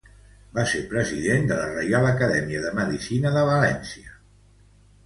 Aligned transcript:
Va 0.53 0.63
ser 0.69 0.79
president 0.93 1.45
de 1.51 1.57
la 1.59 1.67
Reial 1.75 2.09
Acadèmia 2.15 2.65
de 2.67 2.75
Medicina 2.81 3.37
de 3.39 3.47
València. 3.53 4.21